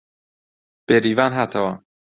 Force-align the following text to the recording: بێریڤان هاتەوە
بێریڤان 0.87 1.31
هاتەوە 1.39 1.73